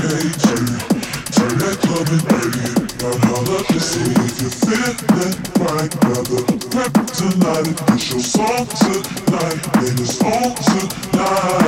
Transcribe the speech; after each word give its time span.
crazy. 0.00 0.58
Turn 1.34 1.54
that 1.58 1.76
club 1.82 2.08
and 2.14 2.22
dirty. 2.28 2.68
Now 3.02 3.14
holla 3.26 3.58
if 3.60 3.70
you 3.70 4.50
right, 5.74 5.90
brother. 6.00 6.48
It's 7.98 8.10
your 8.10 8.20
song 8.20 8.66
tonight, 8.66 9.60
and 9.76 10.00
it's 10.00 10.22
on 10.22 10.54
tonight. 10.54 11.67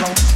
Hello. 0.00 0.27